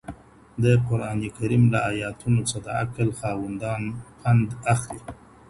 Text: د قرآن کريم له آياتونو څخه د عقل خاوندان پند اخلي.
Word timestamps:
د 0.63 0.65
قرآن 0.87 1.19
کريم 1.37 1.63
له 1.73 1.79
آياتونو 1.91 2.41
څخه 2.49 2.59
د 2.65 2.67
عقل 2.81 3.09
خاوندان 3.19 3.81
پند 4.19 4.47
اخلي. 4.73 5.01